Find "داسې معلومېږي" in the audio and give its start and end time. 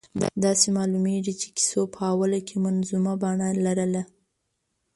0.43-1.33